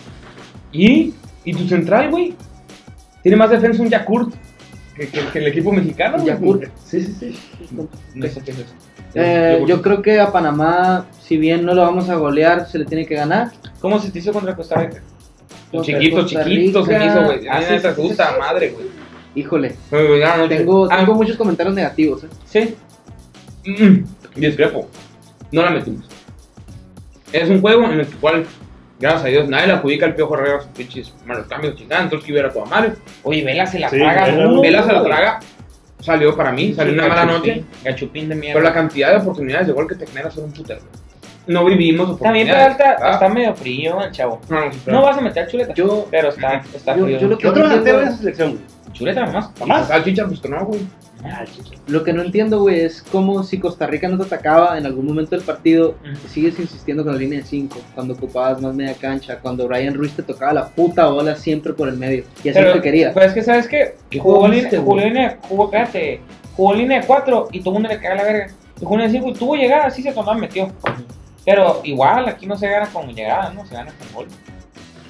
¿Y? 0.72 1.14
¿Y 1.46 1.54
tu 1.54 1.68
central, 1.68 2.10
güey? 2.12 2.36
Tiene 3.24 3.38
más 3.38 3.50
defensa 3.50 3.82
un 3.82 3.90
Yakult 3.90 4.34
que, 4.96 5.08
que- 5.08 5.26
que 5.28 5.40
el 5.40 5.48
equipo 5.48 5.72
mexicano. 5.72 6.18
güey. 6.18 6.28
Yakult. 6.28 6.64
Sí, 6.84 7.02
sí, 7.02 7.14
sí. 7.20 7.40
No 8.16 8.28
sé 8.28 8.42
qué 8.42 8.52
es 8.52 8.60
eso. 8.60 8.74
Eh, 9.14 9.64
yo 9.68 9.82
creo 9.82 10.02
que 10.02 10.20
a 10.20 10.32
Panamá, 10.32 11.06
si 11.22 11.38
bien 11.38 11.64
no 11.66 11.74
lo 11.74 11.84
vamos 11.84 12.10
a 12.10 12.16
golear, 12.16 12.68
se 12.68 12.78
le 12.80 12.86
tiene 12.86 13.06
que 13.06 13.16
ganar. 13.16 13.52
¿Cómo 13.80 14.00
se 14.00 14.12
te 14.12 14.20
hizo 14.20 14.34
contra 14.34 14.56
Costa 14.56 14.76
Rica? 14.76 15.02
Contra 15.72 16.00
Chiquito, 16.00 16.22
Costa 16.22 16.44
chiquito 16.44 16.86
se 16.86 16.98
me 17.00 17.06
hizo, 17.06 17.24
güey. 17.24 17.48
Ah, 17.48 17.56
A 17.56 17.60
mí 17.60 17.66
sí, 17.68 17.74
me 17.74 17.80
sí, 17.96 18.10
sí. 18.16 18.40
madre, 18.40 18.70
güey. 18.70 18.86
Híjole, 19.36 19.76
no- 19.92 20.48
tengo, 20.48 20.88
Ah, 20.92 20.98
tengo 21.00 21.16
muchos 21.16 21.36
comentarios 21.36 21.76
negativos. 21.76 22.24
¿eh? 22.24 22.28
Sí. 22.46 22.76
mm, 23.70 24.40
Discrepo. 24.40 24.88
No 25.52 25.62
la 25.64 25.72
metimos. 25.72 26.06
Es 27.34 27.50
un 27.50 27.60
juego 27.62 27.84
en 27.86 28.00
el 28.00 28.08
cual, 28.08 28.46
gracias 29.00 29.24
a 29.26 29.28
Dios, 29.28 29.50
nadie 29.50 29.68
le 29.68 29.74
adjudica 29.74 30.06
al 30.06 30.16
Piojo 30.16 30.36
Herrera 30.36 30.62
sus 30.62 30.72
pinches 30.72 31.14
malos 31.26 31.48
cambios 31.48 31.76
chingados. 31.76 32.06
Entonces 32.06 32.26
que 32.26 32.32
hubiera 32.32 32.52
toda 32.52 32.66
madre. 32.66 32.94
Oye, 33.24 33.44
Vela 33.44 33.66
se 33.66 33.80
la 33.80 33.90
Sí, 33.90 33.98
traga. 33.98 34.28
Vela- 34.62 34.84
se 34.86 34.94
la 34.94 35.04
traga. 35.04 35.40
Salió 36.00 36.36
para 36.36 36.52
mí, 36.52 36.74
salió 36.74 36.94
una 36.94 37.08
mala 37.08 37.26
noche. 37.26 37.50
Gachupín, 37.56 37.68
Gachupín 37.84 38.30
de 38.30 38.36
mierda. 38.36 38.54
Pero 38.54 38.64
la 38.66 38.74
cantidad 38.74 39.12
de 39.12 39.18
oportunidades 39.18 39.68
de 39.68 39.74
gol 39.74 39.88
que 39.88 39.96
te 39.96 40.06
genera 40.06 40.30
son 40.30 40.46
un 40.46 40.52
putero. 40.54 40.82
No 41.48 41.64
vivimos 41.66 42.20
También 42.20 42.50
oportunidades. 42.50 42.76
Peralta 42.78 43.06
Ah, 43.08 43.14
está 43.14 43.30
medio 43.30 43.54
frío 43.56 44.02
el 44.02 44.12
chavo. 44.12 44.42
No, 44.50 44.66
no, 44.66 44.72
sí, 44.72 44.80
pero- 44.84 44.98
No 44.98 45.04
vas 45.06 45.18
a 45.18 45.22
meter 45.22 45.48
chuleta. 45.48 45.74
Yo- 45.74 46.08
pero 46.10 46.30
está, 46.30 46.64
está 46.74 46.96
yo- 46.96 47.04
frío. 47.06 47.20
yo 47.20 47.28
lo 47.28 47.38
que- 47.38 47.44
¿Qué 47.44 47.50
otro 47.50 47.66
entiendo- 47.72 48.02
en 48.02 48.08
esa 48.08 48.18
selección? 48.18 48.60
Chuleta 48.94 49.26
nomás. 49.26 49.50
¿Nomás? 49.60 49.88
Salchicha, 49.88 50.26
pues 50.26 50.40
que 50.40 50.50
no, 50.50 50.66
güey. 50.66 50.80
Lo 51.88 52.04
que 52.04 52.14
no 52.14 52.22
entiendo, 52.22 52.60
güey, 52.60 52.82
es 52.82 53.02
como 53.02 53.42
si 53.44 53.60
Costa 53.60 53.88
Rica 53.88 54.08
no 54.08 54.18
te 54.18 54.26
atacaba 54.26 54.78
en 54.78 54.86
algún 54.86 55.06
momento 55.08 55.36
del 55.36 55.44
partido, 55.44 55.96
sigues 56.30 56.60
insistiendo 56.60 57.04
con 57.04 57.14
la 57.14 57.20
línea 57.20 57.40
de 57.40 57.46
5, 57.46 57.80
cuando 57.96 58.14
ocupabas 58.14 58.62
más 58.62 58.76
media 58.76 58.94
cancha, 58.94 59.40
cuando 59.40 59.68
Brian 59.68 59.96
Ruiz 59.96 60.14
te 60.14 60.22
tocaba 60.22 60.54
la 60.54 60.68
puta 60.68 61.08
bola 61.08 61.36
siempre 61.36 61.74
por 61.74 61.88
el 61.90 61.98
medio, 61.98 62.26
y 62.44 62.50
así 62.50 62.60
Pero, 62.60 62.74
te 62.74 62.82
quería. 62.82 63.12
Pero 63.14 63.26
es 63.26 63.34
que, 63.34 63.42
¿sabes 63.42 63.68
qué? 63.68 63.96
¿Qué 64.10 64.20
Jugó 64.20 64.48
línea, 64.48 64.62
viste, 64.62 64.78
jugó 64.78 64.92
güey? 64.94 65.06
línea, 65.08 65.40
jugó, 65.50 65.66
espérate, 65.66 66.22
jugó 66.56 66.74
línea 66.76 67.00
de 67.02 67.08
4 67.08 67.48
y 67.52 67.60
todo 67.60 67.70
el 67.72 67.74
mundo 67.74 67.90
le 67.90 68.00
caga 68.00 68.16
la 68.16 68.24
verga. 68.24 68.48
Y 68.80 68.80
jugó 68.86 68.98
línea 68.98 69.08
de 69.08 69.14
5 69.18 69.30
y 69.30 69.34
tuvo 69.34 69.56
llegada, 69.56 69.90
sí 69.90 70.04
se 70.04 70.12
tomó, 70.12 70.32
metió. 70.36 70.72
Pero 71.46 71.82
igual, 71.84 72.28
aquí 72.28 72.48
no 72.48 72.58
se 72.58 72.68
gana 72.70 72.88
con 72.88 73.08
llegada, 73.14 73.52
¿no? 73.54 73.66
Se 73.66 73.76
gana 73.76 73.92
con 73.98 74.14
gol. 74.14 74.28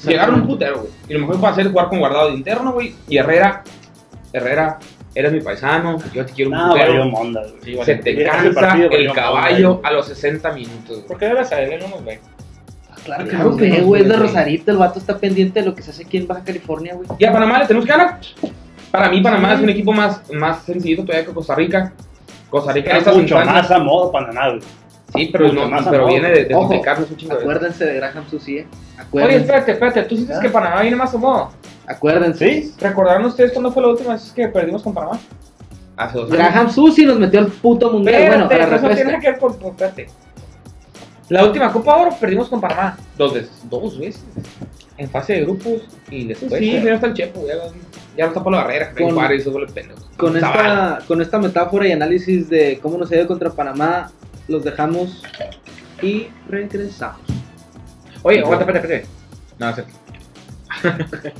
Llegaron 0.06 0.42
un 0.42 0.48
putero, 0.48 0.80
güey. 0.82 0.90
Y 1.10 1.14
lo 1.14 1.20
mejor 1.22 1.40
fue 1.40 1.50
hacer 1.50 1.66
es 1.66 1.72
jugar 1.72 1.88
con 1.90 2.00
guardado 2.00 2.28
de 2.30 2.36
interno, 2.36 2.74
güey. 2.74 2.94
Y 3.08 3.18
Herrera, 3.18 3.64
Herrera, 4.34 4.78
eres 5.16 5.32
mi 5.32 5.40
paisano, 5.42 5.98
yo 6.14 6.26
te 6.26 6.34
quiero 6.34 6.52
un 6.52 6.58
No, 6.58 6.70
valió 6.70 6.86
putero. 6.86 7.06
monda, 7.10 7.42
güey. 7.42 7.54
Sí, 7.64 7.74
vale. 7.76 7.86
Se 7.86 7.96
te 7.96 8.24
cansa 8.24 8.62
partido 8.62 8.90
el 8.92 9.12
caballo 9.14 9.82
a 9.84 9.92
los 9.92 10.08
60 10.08 10.52
minutos, 10.52 10.98
güey. 10.98 11.08
¿Por 11.08 11.18
qué 11.18 11.26
debes 11.28 11.50
saber? 11.50 11.74
Él 11.74 11.80
no 11.82 11.88
nos 11.96 12.06
ve. 12.06 12.20
Claro, 13.04 13.26
Claro 13.28 13.56
que 13.58 13.82
güey, 13.82 14.02
es 14.04 14.10
de. 14.10 14.16
Rosarito, 14.16 14.72
el 14.72 14.78
vato 14.78 15.00
está 15.00 15.18
pendiente 15.18 15.60
de 15.62 15.66
lo 15.68 15.74
que 15.76 15.82
se 15.84 15.92
hace 15.92 16.04
aquí 16.04 16.18
en 16.18 16.28
Baja 16.28 16.44
California, 16.44 16.96
güey. 16.96 17.08
Y 17.18 17.26
a 17.26 17.32
Panamá 17.32 17.60
le 17.60 17.66
tenemos 17.68 17.86
que 17.86 17.92
ganar. 17.92 18.20
Para 18.92 19.10
mí, 19.10 19.22
Panamá 19.22 19.54
es 19.54 19.60
un 19.62 19.70
equipo 19.70 19.92
más, 19.94 20.22
más 20.32 20.64
sencillito 20.64 21.04
todavía 21.04 21.26
que 21.26 21.34
Costa 21.34 21.56
Rica. 21.56 21.94
Costa 22.50 22.72
Rica 22.74 22.98
Es 22.98 23.08
mucho 23.16 23.36
más 23.36 23.70
a 23.72 23.80
modo 23.80 24.12
Panamá, 24.12 24.50
güey. 24.50 24.62
Sí, 25.14 25.30
pero, 25.32 25.54
no, 25.54 25.68
más 25.70 25.88
pero 25.88 26.08
viene 26.08 26.30
de, 26.30 26.46
de 26.46 26.54
Ojo, 26.56 26.68
complicarnos 26.68 27.10
un 27.12 27.18
chingo. 27.18 27.36
de- 27.36 27.42
Acuérdense 27.42 27.86
de 27.86 27.94
Graham 27.96 28.26
Susi, 28.30 28.58
eh. 28.60 28.68
Oye, 29.12 29.36
espérate, 29.38 29.72
espérate. 29.74 30.04
¿Tú 30.04 30.16
sientes 30.16 30.38
Ah. 30.38 30.42
que 30.42 30.50
Panamá 30.50 30.82
viene 30.82 30.96
más 30.98 31.14
a 31.14 31.18
modo? 31.18 31.52
acuérdense. 31.88 32.48
¿Sí? 32.64 32.74
¿Recordaron 32.80 33.26
ustedes 33.26 33.52
cuándo 33.52 33.72
fue 33.72 33.84
la 33.84 33.90
última 33.90 34.14
vez 34.14 34.32
que 34.36 34.48
perdimos 34.48 34.82
con 34.82 34.94
Panamá? 34.94 35.20
Hace 35.96 36.18
dos 36.18 36.32
años. 36.32 36.38
Graham 36.40 36.70
Susi 36.72 37.06
nos 37.06 37.20
metió 37.20 37.40
al 37.40 37.48
puto 37.48 37.92
mundial. 37.92 38.28
bueno, 38.28 38.46
a 38.46 38.48
la 38.48 38.64
Espérate, 38.64 38.76
eso 38.88 38.96
tiene 39.04 39.20
que 39.20 39.32
ver 39.32 39.40
con. 39.40 39.52
Espérate. 39.54 40.08
La 41.30 41.44
última 41.46 41.72
Copa 41.72 41.96
Oro 41.96 42.12
perdimos 42.20 42.50
con 42.50 42.60
Panamá. 42.62 42.98
Dos 43.18 43.34
veces. 43.34 43.52
Dos 43.70 43.98
veces. 44.00 44.24
En 44.98 45.10
fase 45.10 45.34
de 45.34 45.42
grupos 45.42 45.82
y 46.10 46.26
después. 46.28 46.60
sí, 46.60 46.72
ya 46.82 46.94
está 46.96 47.08
el 47.08 47.14
Chepo, 47.14 47.46
ya, 47.48 47.56
ya 48.18 48.24
no 48.26 48.28
está 48.30 48.42
por 48.44 48.52
la 48.54 48.60
barrera, 48.60 48.92
Con- 48.94 49.04
con 49.08 49.14
Juárez, 49.16 49.42
esos 49.42 49.52
goles 49.54 49.72
pendejos. 49.72 50.04
Con 50.18 50.36
esta, 50.38 51.00
con 51.08 51.22
esta 51.22 51.38
metáfora 51.38 51.88
y 51.88 51.92
análisis 51.92 52.50
de 52.50 52.80
cómo 52.82 52.98
nos 52.98 53.12
ha 53.12 53.16
ido 53.18 53.28
contra 53.28 53.50
Panamá, 53.50 54.12
los 54.48 54.64
dejamos 54.64 55.22
y 56.02 56.28
regresamos. 56.50 57.22
Oye, 58.24 58.40
aguanta, 58.40 58.66
espérate, 58.66 58.96
espérate. 58.96 59.16
No, 59.60 59.70
es 59.70 59.76
cierto. 59.76 61.40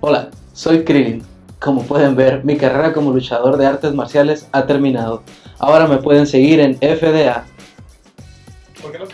Hola, 0.00 0.30
soy 0.52 0.84
Krillin. 0.84 1.22
Como 1.58 1.82
pueden 1.82 2.16
ver, 2.16 2.44
mi 2.44 2.56
carrera 2.56 2.92
como 2.92 3.12
luchador 3.12 3.56
de 3.56 3.66
artes 3.66 3.94
marciales 3.94 4.48
ha 4.52 4.66
terminado. 4.66 5.22
Ahora 5.58 5.86
me 5.86 5.98
pueden 5.98 6.26
seguir 6.26 6.60
en 6.60 6.76
FDA. 6.76 7.44
¿Por 8.82 8.92
qué 8.92 8.98
no? 8.98 9.06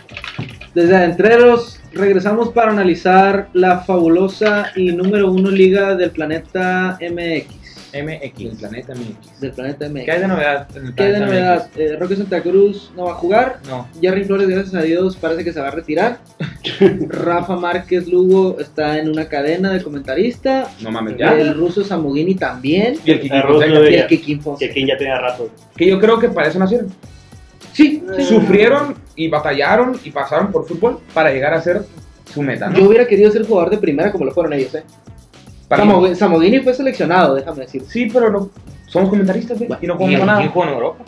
Desde 0.73 0.95
Adentreros 0.95 1.79
regresamos 1.93 2.49
para 2.49 2.71
analizar 2.71 3.49
la 3.53 3.79
fabulosa 3.79 4.71
y 4.75 4.91
número 4.91 5.31
uno 5.31 5.51
liga 5.51 5.95
del 5.95 6.11
planeta 6.11 6.97
MX. 6.99 7.62
MX. 8.01 8.57
planeta 8.59 8.93
MX. 8.93 9.39
Del 9.41 9.51
planeta 9.51 9.89
MX. 9.89 10.05
¿Qué 10.05 10.11
hay 10.11 10.19
de 10.21 10.27
novedad? 10.27 10.67
en 10.75 10.85
el 10.87 10.95
¿Qué 10.95 11.03
hay 11.03 11.11
de 11.11 11.19
novedad? 11.19 11.67
Eh, 11.75 11.97
Roque 11.99 12.15
Santa 12.15 12.41
Cruz 12.41 12.91
no 12.95 13.05
va 13.05 13.11
a 13.11 13.15
jugar. 13.15 13.59
No. 13.67 13.87
Jerry 14.01 14.23
Flores, 14.23 14.47
gracias 14.47 14.73
a 14.75 14.81
Dios, 14.81 15.15
parece 15.17 15.43
que 15.43 15.53
se 15.53 15.59
va 15.61 15.67
a 15.67 15.71
retirar. 15.71 16.19
Rafa 17.09 17.55
Márquez 17.55 18.07
Lugo 18.07 18.57
está 18.59 18.97
en 18.99 19.09
una 19.09 19.27
cadena 19.27 19.71
de 19.71 19.83
comentarista. 19.83 20.69
No 20.81 20.91
mames, 20.91 21.17
ya. 21.17 21.33
El 21.39 21.53
ruso 21.55 21.83
Samogini 21.83 22.35
también. 22.35 22.97
Y 23.05 23.11
el 23.11 23.21
Kiki 23.21 23.35
El 23.35 23.43
Fonseca, 23.43 23.89
Y 23.89 23.95
el 23.95 24.07
Kikín 24.07 24.41
Fonseca. 24.41 24.73
Que 24.73 24.85
ya 24.85 24.97
tenía 24.97 25.19
rato. 25.19 25.49
que 25.75 25.87
yo 25.87 25.99
creo 25.99 26.19
que 26.19 26.29
para 26.29 26.47
eso 26.47 26.59
nacieron. 26.59 26.87
Sí, 27.73 28.03
sí. 28.17 28.23
Sufrieron 28.25 28.95
y 29.15 29.27
batallaron 29.29 29.99
y 30.03 30.11
pasaron 30.11 30.51
por 30.51 30.67
fútbol 30.67 30.99
para 31.13 31.31
llegar 31.31 31.53
a 31.53 31.61
ser 31.61 31.81
su 32.31 32.41
meta, 32.41 32.69
¿no? 32.69 32.77
Yo 32.77 32.87
hubiera 32.87 33.07
querido 33.07 33.31
ser 33.31 33.45
jugador 33.45 33.71
de 33.71 33.77
primera 33.77 34.11
como 34.11 34.25
lo 34.25 34.31
fueron 34.31 34.53
ellos, 34.53 34.73
¿eh? 34.75 34.83
Samog- 35.77 36.09
mí. 36.09 36.15
Samogini 36.15 36.59
fue 36.59 36.73
seleccionado, 36.73 37.35
déjame 37.35 37.61
decir. 37.61 37.83
Sí, 37.87 38.09
pero 38.11 38.29
no. 38.31 38.49
Somos 38.87 39.09
comentaristas, 39.09 39.57
güey. 39.57 39.69
Y 39.81 39.87
no 39.87 39.93
¿Y 39.93 39.97
jugamos 39.97 40.25
nada. 40.27 40.47
jugó 40.47 40.65
en 40.65 40.73
Europa? 40.73 41.03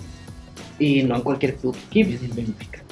Y 0.80 1.04
no 1.04 1.16
en 1.16 1.22
cualquier 1.22 1.56
club. 1.56 1.76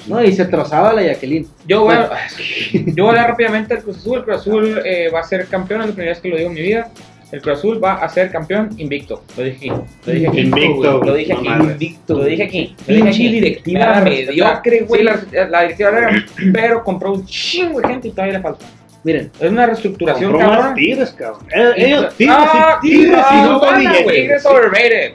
¿no? 0.07 0.23
Y 0.23 0.31
se 0.33 0.45
trozaba 0.45 0.93
la 0.93 1.01
Jacqueline. 1.03 1.47
Yo 1.67 1.81
voy, 1.83 1.95
a, 1.95 2.09
yo 2.73 3.03
voy 3.03 3.05
a 3.05 3.09
hablar 3.09 3.29
rápidamente 3.31 3.73
del 3.75 3.83
Cruz 3.83 3.97
Azul. 3.97 4.17
El 4.19 4.23
Cruz 4.23 4.37
Azul 4.37 4.81
eh, 4.85 5.09
va 5.13 5.19
a 5.19 5.23
ser 5.23 5.47
campeón, 5.47 5.81
es 5.81 5.87
la 5.87 5.93
primera 5.93 6.11
vez 6.13 6.21
que 6.21 6.29
lo 6.29 6.37
digo 6.37 6.49
en 6.49 6.55
mi 6.55 6.61
vida. 6.61 6.89
El 7.31 7.41
Cruz 7.41 7.57
Azul 7.57 7.83
va 7.83 7.95
a 7.95 8.07
ser 8.09 8.29
campeón 8.31 8.69
invicto. 8.77 9.23
Lo 9.35 9.43
dije 9.43 9.55
aquí. 9.57 9.69
Lo 10.05 10.13
dije 10.13 10.27
aquí. 10.27 10.39
Invicto, 10.41 11.03
Lo 11.03 11.13
dije 11.15 11.33
aquí. 11.33 11.47
Invicto. 11.47 12.13
Lo 12.17 12.25
dije 12.25 12.43
aquí. 12.43 12.75
Lo 12.87 12.93
dije 12.93 13.03
Pinche 13.03 13.09
aquí. 13.09 13.29
directiva 13.31 14.01
mediocre, 14.01 14.79
güey. 14.81 15.01
Sí, 15.01 15.07
la, 15.31 15.47
la 15.49 15.61
directiva 15.63 15.89
era, 15.89 16.25
pero 16.53 16.83
compró 16.83 17.13
un 17.13 17.25
chingo 17.25 17.81
de 17.81 17.87
gente 17.87 18.07
y 18.09 18.11
todavía 18.11 18.33
le 18.37 18.41
falta. 18.41 18.65
Miren, 19.03 19.31
Es 19.39 19.51
una 19.51 19.65
reestructuración 19.65 20.37
cabrón. 20.37 20.75
tigres, 20.75 21.11
cabrón. 21.11 21.45
Eh, 21.53 21.73
Ellos, 21.75 22.13
tigres, 22.15 22.37
Ah, 22.39 22.79
sí, 22.81 22.89
tigres, 22.89 23.19
ah, 23.21 23.59
son 23.59 23.77
billetes. 23.79 24.03
güey, 24.03 24.21
Tigres 24.21 24.45
overrated. 24.45 25.13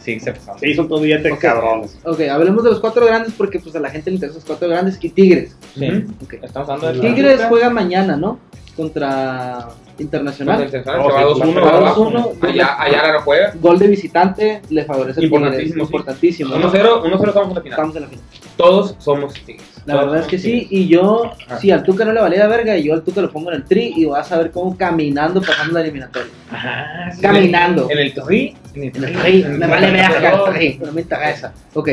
Sí, 0.00 0.18
se 0.18 0.32
pasaron. 0.32 0.58
Sí, 0.60 0.74
son 0.74 0.88
todo 0.88 1.00
billetes 1.00 1.32
Ok. 1.32 1.38
cabrones. 1.38 1.98
ok, 2.04 2.20
hablemos 2.22 2.64
de 2.64 2.70
los 2.70 2.80
cuatro 2.80 3.06
grandes 3.06 3.32
porque 3.38 3.60
pues 3.60 3.76
a 3.76 3.80
la 3.80 3.90
gente 3.90 4.10
le 4.10 4.16
interesan 4.16 4.38
los 4.40 4.44
cuatro 4.44 4.68
grandes 4.68 4.98
y 5.00 5.08
Tigres. 5.10 5.56
Sí. 5.78 5.88
Ujú. 5.88 6.12
Ok. 6.24 6.34
Estamos 6.42 6.68
hablando 6.68 7.00
de 7.00 7.08
Tigres 7.14 7.40
juega 7.48 7.70
mañana, 7.70 8.16
¿no? 8.16 8.40
Contra 8.76 9.68
Internacional. 9.98 10.62
Entonces, 10.62 10.84
se 10.84 10.90
va 10.90 11.04
Oh, 11.04 11.34
sí, 11.34 11.40
2-1, 11.42 11.54
se 11.54 11.60
va 11.60 11.70
abajo. 11.76 12.10
2-1. 12.10 12.48
Allá, 12.48 12.76
allá 12.82 13.12
no 13.12 13.20
juega. 13.22 13.52
Gol 13.60 13.78
de 13.78 13.88
visitante 13.88 14.60
le 14.68 14.84
favorece. 14.84 15.22
Importantísimo, 15.24 15.74
sí. 15.74 15.80
Importantísimo. 15.82 16.56
¿no? 16.56 16.70
1-0, 16.72 17.02
1-0 17.02 17.28
estamos 17.28 17.48
en 17.48 17.54
la 17.54 17.60
final. 17.62 17.70
Estamos 17.70 17.96
en 17.96 18.02
la 18.02 18.08
final. 18.08 18.24
Todos 18.56 18.94
somos 18.98 19.34
Tigres. 19.34 19.66
La 19.86 19.94
Todos 19.94 20.06
verdad 20.06 20.20
es 20.22 20.26
que 20.28 20.38
sí, 20.38 20.66
y 20.70 20.88
yo, 20.88 21.30
Ah. 21.48 21.58
si 21.58 21.70
al 21.70 21.82
Tuca 21.82 22.04
no 22.04 22.12
le 22.12 22.20
valía 22.20 22.46
verga, 22.46 22.76
y 22.76 22.84
yo 22.84 22.94
al 22.94 23.02
Tuca 23.02 23.20
lo 23.22 23.30
pongo 23.30 23.50
en 23.50 23.56
el 23.58 23.64
tri 23.64 23.92
y 23.96 24.04
vas 24.06 24.30
a 24.32 24.38
ver 24.38 24.50
cómo 24.50 24.76
caminando 24.76 25.40
pasando 25.40 25.74
la 25.74 25.80
eliminatoria. 25.80 26.30
Ajá, 26.50 27.10
sí. 27.14 27.20
Caminando. 27.22 27.88
En 27.90 27.98
el 27.98 28.12
tri. 28.14 28.56
En 28.74 28.82
el 28.82 28.96
En 28.96 29.04
el 29.04 29.12
tri. 29.12 29.42
tri, 29.42 29.44
me 29.52 29.66
vale 29.66 29.90
verga 29.92 30.30
el 30.48 30.54
tri, 30.54 30.78
no 30.84 30.92
me 30.92 31.00
interesa. 31.02 31.52
Ok, 31.74 31.88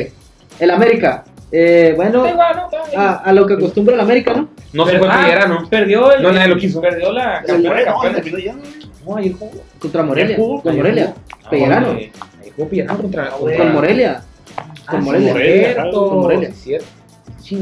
el 0.59 0.71
América. 0.71 1.23
Eh, 1.55 1.93
bueno, 1.95 2.25
a, 2.97 3.13
a 3.17 3.31
lo 3.31 3.45
que 3.45 3.53
acostumbra 3.53 3.93
el 3.93 4.01
América, 4.01 4.33
¿no? 4.33 4.49
No 4.73 4.87
se 4.87 4.97
fue 4.97 5.07
ah, 5.07 5.45
¿no? 5.47 5.69
Perdió 5.69 6.11
el. 6.11 6.23
No, 6.23 6.31
nadie 6.31 6.47
lo 6.47 6.57
quiso. 6.57 6.81
Perdió 6.81 7.11
la 7.11 7.39
El- 7.41 7.45
campeona. 7.45 7.93
No, 9.05 9.17
ayer 9.17 9.33
jugó. 9.33 9.51
Contra 9.79 10.01
Morelia. 10.01 10.35
jugó, 10.35 10.61
Con 10.63 10.71
ayer 10.71 10.83
Morelia. 10.83 11.13
Ah, 11.43 11.49
Pellerano. 11.51 11.89
Ahí 11.91 12.11
jugó 12.55 12.69
Pellerano 12.69 12.99
contra. 13.01 13.29
Con 13.29 13.73
Morelia. 13.73 14.21
Con 14.89 14.99
Ah, 14.99 15.03
Morelia. 15.03 15.33
cierto. 15.35 16.09
con 16.09 16.19
Morelia. 16.21 16.51
Cierto. 16.53 16.87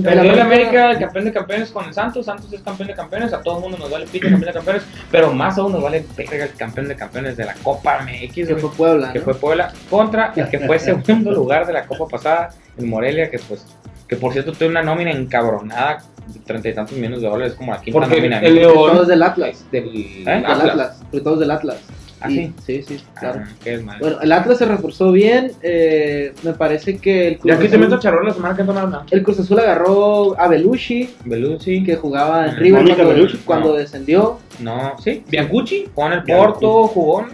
Perdió 0.04 0.34
el 0.34 0.40
América- 0.40 0.92
el 0.92 1.00
campeón 1.00 1.26
de 1.26 1.34
campeones 1.34 1.72
con 1.72 1.86
el 1.86 1.94
Santos. 1.94 2.26
Santos 2.28 2.54
es 2.54 2.62
campeón 2.62 2.88
de 2.88 2.94
campeones. 2.94 3.34
A 3.34 3.42
todo 3.42 3.56
el 3.58 3.62
mundo 3.64 3.78
nos 3.78 3.90
vale 3.92 4.06
pico 4.06 4.30
campeón 4.30 4.48
de 4.48 4.54
campeones. 4.54 4.84
Pero 5.12 5.34
más 5.34 5.58
aún 5.58 5.72
nos 5.74 5.82
vale 5.82 6.06
verga 6.16 6.46
el 6.46 6.54
campeón 6.54 6.88
de 6.88 6.96
campeones 6.96 7.36
de 7.36 7.44
la 7.46 7.56
Copa 7.56 8.00
MX. 8.06 8.48
Que 8.48 8.56
fue 8.56 8.72
Puebla. 8.72 9.12
que 9.12 9.20
¿no? 9.20 9.26
fue 9.26 9.34
Puebla. 9.34 9.74
Contra 9.90 10.32
el 10.36 10.48
que 10.50 10.60
fue 10.60 10.80
segundo 10.80 11.32
lugar 11.32 11.66
de 11.68 11.74
la 11.74 11.86
Copa 11.88 12.08
pasada, 12.08 12.50
el 12.78 12.86
Morelia. 12.86 13.30
Que 13.30 13.40
pues. 13.40 13.66
Que 14.12 14.18
por 14.18 14.34
cierto 14.34 14.52
tiene 14.52 14.72
una 14.72 14.84
nómina 14.84 15.10
encabronada 15.12 16.04
de 16.28 16.40
treinta 16.42 16.68
y 16.68 16.74
tantos 16.74 16.98
millones 16.98 17.22
de 17.22 17.30
dólares. 17.30 17.54
Como 17.54 17.72
la 17.72 17.80
quinta 17.80 17.98
Porque 17.98 18.18
nómina. 18.18 18.40
el 18.40 18.56
Porque 18.60 18.74
Todos 18.74 18.94
León 18.96 19.08
del 19.08 19.24
Atlas. 19.24 19.66
del 19.72 19.86
¿Eh? 19.96 20.24
Del 20.26 20.46
Atlas. 20.46 21.02
Todos 21.24 21.40
del 21.40 21.50
Atlas. 21.52 21.78
¿Ah, 22.20 22.28
sí? 22.28 22.54
Sí, 22.64 22.84
sí, 22.84 23.02
claro. 23.18 23.44
Ah, 23.46 23.50
qué 23.64 23.78
mal. 23.78 24.00
Bueno, 24.02 24.18
el 24.22 24.32
Atlas 24.34 24.58
se 24.58 24.66
reforzó 24.66 25.14
bien. 25.14 25.54
eh, 25.64 26.34
me 26.44 26.52
parece 26.52 26.98
que 26.98 27.30
el 27.30 27.34
Y 27.36 27.38
Cruz, 27.38 27.54
aquí 27.54 27.68
te 27.70 27.78
meto 27.78 27.98
charol 28.00 28.28
la 28.28 28.34
semana 28.34 28.54
que 28.54 28.66
no 28.66 28.74
nada. 28.74 29.06
el 29.10 29.24
Cruz 29.24 29.40
Azul 29.40 29.58
agarró 29.62 30.38
a 30.38 30.50
Belushi, 30.50 31.16
Belucci. 31.24 31.82
que 31.86 31.96
jugaba 31.96 32.48
en 32.48 32.52
Ah, 32.52 32.60
River 32.60 32.82
Mónica 32.84 33.04
cuando, 33.06 33.28
cuando 33.46 33.68
No. 33.70 33.74
descendió. 33.76 34.40
No, 34.60 34.92
sí. 35.02 35.24
Biancucci. 35.30 35.90
Jugó 35.96 36.08
en 36.08 36.14
el 36.14 36.22
Biancucci. 36.24 36.52
Porto. 36.60 36.88
Jugó. 36.90 37.26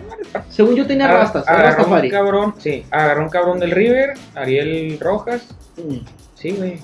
Según 0.49 0.75
yo 0.75 0.85
tenía 0.85 1.07
rastas, 1.07 1.43
agarró 1.47 1.87
un 1.87 2.09
cabrón, 2.09 2.53
sí, 2.59 2.85
agarró 2.91 3.23
un 3.23 3.29
cabrón 3.29 3.59
del 3.59 3.71
River, 3.71 4.13
Ariel 4.35 4.99
Rojas, 4.99 5.55
Mm, 5.77 5.97
sí, 6.37 6.51
güey. 6.51 6.79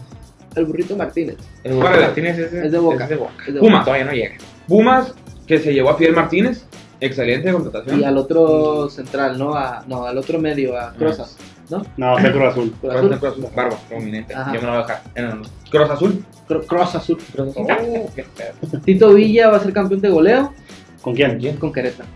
El 0.55 0.65
burrito 0.65 0.95
Martínez. 0.95 1.37
El 1.63 1.73
Órale. 1.73 2.03
Martínez 2.05 2.37
es, 2.37 2.53
Es 2.53 2.71
de 2.71 2.77
Boca. 2.79 3.03
es 3.05 3.09
de 3.09 3.15
Boca. 3.15 3.33
Es 3.47 3.53
de 3.55 3.59
Puma. 3.59 3.83
Todavía 3.83 4.05
no 4.05 4.11
llega. 4.11 4.35
Pumas, 4.67 5.13
que 5.47 5.57
se 5.59 5.73
llevó 5.73 5.89
a 5.91 5.97
Fidel 5.97 6.13
Martínez. 6.13 6.65
Excelente 6.99 7.51
contratación. 7.51 7.99
Y 7.99 8.03
al 8.03 8.17
otro 8.17 8.89
central, 8.89 9.37
¿no? 9.37 9.55
A, 9.55 9.83
no, 9.87 10.05
al 10.05 10.17
otro 10.17 10.39
medio, 10.39 10.77
a 10.79 10.93
Crozas. 10.93 11.37
¿No? 11.69 11.81
No, 11.97 12.17
fue 12.17 12.31
Cruz 12.31 12.43
Azul. 12.45 12.73
Cruz 12.79 12.93
Cruz 12.93 13.11
Azul. 13.13 13.19
Cruz. 13.19 13.55
Barba, 13.55 13.77
prominente. 13.89 14.33
Ajá. 14.35 14.53
Yo 14.53 14.61
me 14.61 14.67
lo 14.67 14.73
voy 14.73 14.83
a 14.83 14.85
dejar. 14.85 15.01
No, 15.15 15.35
no. 15.35 15.41
Cruz 15.69 15.89
Azul. 15.89 16.25
Cro- 16.47 16.65
Cross 16.67 16.95
Azul. 16.95 17.17
Oh, 17.37 18.09
qué 18.15 18.23
pedo. 18.37 18.79
Tito 18.83 19.13
Villa 19.13 19.49
va 19.49 19.57
a 19.57 19.59
ser 19.59 19.73
campeón 19.73 20.01
de 20.01 20.09
goleo 20.09 20.53
¿Con 21.01 21.15
quién? 21.15 21.57
con 21.57 21.71
Querétaro. 21.73 22.07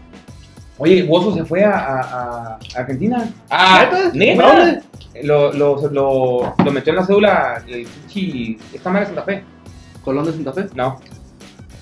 Oye, 0.77 1.03
Bozo 1.03 1.33
se 1.33 1.43
fue 1.43 1.63
a, 1.63 1.71
a- 1.77 2.01
a 2.55 2.59
Argentina. 2.75 3.29
Ah, 3.49 3.89
¿Neta? 4.13 4.43
¿neta? 4.53 4.81
Lo, 5.23 5.53
lo, 5.53 5.89
lo, 5.89 6.55
lo 6.63 6.71
metió 6.71 6.91
en 6.91 6.97
la 6.97 7.05
cédula 7.05 7.63
el 7.67 7.85
pinche. 8.13 8.57
Esta 8.73 8.89
madre 8.89 9.05
de 9.07 9.15
Santa 9.15 9.23
Fe. 9.23 9.43
Colón 10.03 10.25
de 10.25 10.33
Santa 10.33 10.53
Fe. 10.53 10.65
No. 10.75 10.99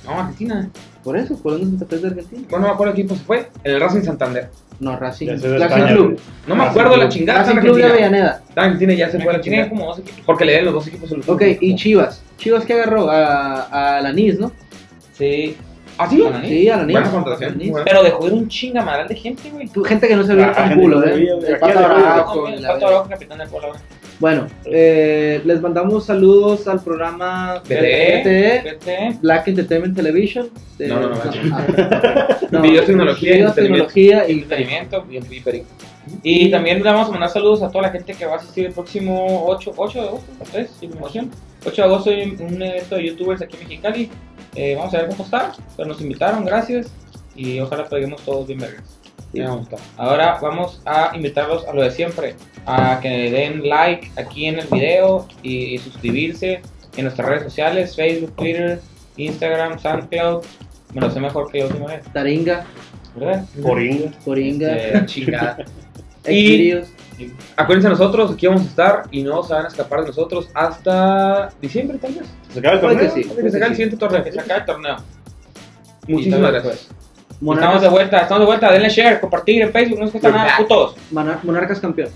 No, 0.06 0.12
Argentina. 0.20 0.70
Por 1.04 1.18
eso, 1.18 1.42
Colón 1.42 1.60
de 1.60 1.66
Santa 1.78 1.86
Fe 1.86 1.96
es 1.96 2.02
de 2.02 2.08
Argentina. 2.10 2.42
Bueno, 2.50 2.64
no 2.64 2.68
me 2.70 2.74
acuerdo 2.74 2.94
qué 2.94 3.02
equipo 3.02 3.16
se 3.16 3.24
fue. 3.24 3.50
El 3.64 3.80
Racing 3.80 4.02
Santander. 4.02 4.50
No, 4.80 4.98
Racing. 4.98 5.28
Racing 5.28 5.86
Club. 5.88 6.20
No 6.48 6.56
me 6.56 6.66
Racing 6.66 6.80
acuerdo 6.80 6.98
la 6.98 7.10
chingada. 7.10 7.40
Racing 7.40 7.52
está 7.52 7.62
Club 7.62 7.78
de. 7.78 7.84
Avellaneda. 7.86 8.42
Está 8.50 8.62
en 8.62 8.68
Argentina 8.72 8.94
ya 8.94 9.10
se 9.10 9.20
fue 9.20 9.34
a 9.34 9.38
la 9.38 9.42
Tiene 9.42 9.58
chingada. 9.58 9.70
como 9.70 9.86
dos 9.86 10.00
equipos. 10.00 10.22
Porque 10.26 10.46
le 10.46 10.54
den 10.54 10.66
los 10.66 10.74
dos 10.74 10.88
equipos 10.88 11.10
solución. 11.10 11.36
Ok, 11.36 11.44
y 11.62 11.76
Chivas. 11.76 12.24
Chivas 12.38 12.66
que 12.66 12.74
agarró 12.74 13.10
a, 13.10 13.98
a 13.98 14.02
Lanís, 14.02 14.40
¿no? 14.40 14.52
Sí. 15.14 15.56
¿Ah, 15.98 16.10
sí? 16.10 16.24
Sí, 16.46 16.70
a 16.70 16.78
Lanís. 16.78 16.94
Buena 16.94 17.12
contratación. 17.12 17.58
Buena. 17.70 17.86
Pero 17.86 18.04
dejó 18.04 18.28
ir 18.28 18.34
un 18.34 18.48
chingamadral 18.48 19.08
de 19.08 19.16
gente, 19.16 19.50
güey. 19.50 19.68
Tú, 19.68 19.84
Gente 19.84 20.08
que 20.08 20.16
no 20.16 20.24
se 20.24 20.36
veía 20.36 20.54
Ah, 20.56 20.74
culo, 20.76 21.02
que 21.02 21.08
no 21.10 21.16
se 21.16 21.24
¿eh? 21.24 21.30
El 21.48 21.58
Pato 21.60 22.50
y 22.50 22.60
la 22.60 22.70
Pato. 22.74 22.88
Araujo, 22.88 23.10
capitán 23.10 23.38
de 23.38 23.46
güey. 23.46 23.62
Bueno, 24.20 24.48
eh, 24.66 25.42
les 25.44 25.62
mandamos 25.62 26.06
saludos 26.06 26.68
al 26.68 26.82
programa 26.82 27.62
BTE. 27.66 29.18
Black 29.22 29.48
Entertainment 29.50 29.96
Television. 29.96 30.50
de- 30.78 30.88
No, 30.88 31.00
no, 31.02 31.10
no, 31.10 31.16
ah, 31.52 32.38
no. 32.52 32.62
Videos, 32.62 32.86
tecnología, 32.86 34.30
y 34.30 34.32
entretenimiento 34.40 35.06
y, 36.24 36.46
y 36.46 36.52
también 36.52 36.78
le 36.84 36.92
vamos 36.92 37.08
a 37.10 37.12
mandar 37.12 37.30
saludos 37.30 37.62
a 37.64 37.70
toda 37.70 37.84
la 37.84 37.90
gente 37.90 38.14
que 38.14 38.26
va 38.26 38.34
a 38.34 38.38
asistir 38.38 38.68
el 38.68 38.74
próximo 38.74 39.46
8, 39.48 39.74
8 39.76 40.02
de 40.02 40.08
agosto, 40.08 40.32
3, 40.52 40.70
información. 40.82 41.32
8 41.66 41.76
de 41.76 41.88
agosto 41.88 42.10
hay 42.12 42.36
un 42.40 42.62
evento 42.62 42.96
de 42.96 43.06
youtubers 43.08 43.42
aquí 43.42 43.58
en 43.60 43.68
Mexicali. 43.68 44.10
Eh, 44.56 44.76
vamos 44.76 44.94
a 44.94 44.98
ver 45.00 45.10
cómo 45.10 45.24
está, 45.24 45.54
pero 45.76 45.90
nos 45.90 46.02
invitaron, 46.02 46.46
gracias. 46.46 46.92
Y 47.36 47.60
ojalá 47.60 47.86
peguemos 47.86 48.22
todos 48.24 48.48
bien 48.48 48.60
vergas. 48.60 49.00
Estar. 49.34 49.80
Ahora 49.98 50.40
vamos 50.42 50.82
a 50.86 51.12
invitarlos 51.14 51.68
a 51.68 51.74
lo 51.74 51.82
de 51.82 51.92
siempre, 51.92 52.36
a 52.66 53.00
que 53.02 53.30
den 53.30 53.68
like 53.68 54.10
aquí 54.16 54.46
en 54.46 54.60
el 54.60 54.68
video 54.68 55.28
y, 55.44 55.76
y 55.76 55.78
suscribirse 55.78 56.62
en 56.96 57.04
nuestras 57.04 57.28
redes 57.28 57.44
sociales, 57.44 57.96
Facebook, 57.98 58.34
Twitter, 58.38 58.80
Instagram, 59.18 59.78
SoundCloud. 59.80 60.46
Me 60.94 61.02
lo 61.02 61.12
sé 61.12 61.20
mejor 61.20 61.52
que 61.52 61.60
la 61.60 61.66
última 61.66 61.88
vez, 61.88 62.06
Taringa, 62.14 62.66
¿verdad? 63.16 63.46
Poringa. 63.62 64.12
Coringa. 64.24 64.72
Eh, 64.72 65.06
chingada. 65.06 65.58
Y-. 66.32 66.84
Acuérdense 67.56 67.88
nosotros, 67.90 68.32
aquí 68.34 68.46
vamos 68.48 68.64
a 68.64 68.66
estar 68.66 69.04
y 69.12 69.24
no 69.24 69.42
se 69.44 69.54
van 69.54 69.66
a 69.66 69.68
escapar 69.70 70.02
de 70.02 70.08
nosotros 70.08 70.50
hasta 70.54 71.50
diciembre, 71.62 71.98
tal 71.98 72.14
vez. 72.14 72.26
¿Se 72.54 72.60
acaba 72.60 72.76
el 72.76 72.82
torneo? 72.82 73.00
que 73.16 73.24
sí. 73.24 73.30
Que 73.30 73.50
se 73.50 73.58
acabe 73.58 73.70
el 73.72 73.76
siguiente 73.78 73.98
torneo. 73.98 74.24
Que 74.24 74.32
se 74.34 74.40
acabe 74.42 74.60
el 74.60 74.66
torneo. 74.66 74.96
Muchísimas 76.08 76.52
gracias. 76.52 76.90
Estamos 77.66 77.82
de 77.82 77.90
vuelta, 77.90 78.18
estamos 78.20 78.40
de 78.42 78.46
vuelta. 78.46 78.72
Denle 78.72 78.90
share, 78.90 79.20
compartir 79.20 79.62
en 79.62 79.72
Facebook, 79.72 79.98
no 79.98 80.04
nos 80.06 80.12
cuesta 80.12 80.30
nada, 80.30 80.58
putos. 80.58 80.96
Monar- 81.12 81.40
Monarcas 81.44 81.80
campeón. 81.80 82.10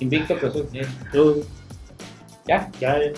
Invicto, 0.00 0.36
Cruz 0.36 0.50
Azul. 0.54 0.68
Yo- 1.12 1.36
Ya. 2.46 2.68
Ya, 2.80 2.98
ya. 2.98 3.12